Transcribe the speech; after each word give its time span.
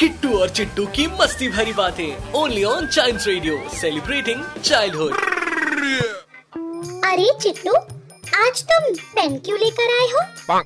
किट्टू 0.00 0.38
और 0.38 0.48
चिट्टू 0.48 0.84
की 0.86 1.06
मस्ती 1.20 1.48
भरी 1.48 1.72
बातें। 1.72 2.32
Only 2.32 2.62
on 2.64 2.86
child 2.86 3.22
radio 3.26 3.56
celebrating 3.70 4.44
childhood 4.64 5.14
अरे 7.04 7.26
चिट्टू 7.42 7.72
आज 8.38 8.62
तुम 8.62 8.94
पेन 9.14 9.38
क्यों 9.38 9.58
लेकर 9.58 9.92
आए 9.96 10.06
हो? 10.12 10.22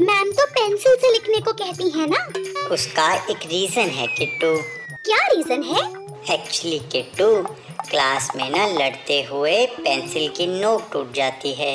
मैम 0.00 0.32
तो 0.32 0.46
पेंसिल 0.46 0.96
से 0.96 1.12
लिखने 1.12 1.40
को 1.40 1.52
कहती 1.52 1.88
है 1.90 2.06
ना? 2.10 2.22
उसका 2.74 3.12
एक 3.30 3.46
रीजन 3.46 3.90
है 3.90 4.06
किट्टू। 4.06 4.54
क्या 5.06 5.26
रीजन 5.26 5.62
है? 5.62 5.88
एक्चुअली 6.34 6.78
किट्टू 6.92 7.34
क्लास 7.90 8.30
में 8.36 8.48
ना 8.50 8.66
लड़ते 8.78 9.22
हुए 9.22 9.66
पेंसिल 9.66 10.28
की 10.28 10.46
नोक 10.60 10.88
टूट 10.92 11.14
जाती 11.14 11.54
है। 11.54 11.74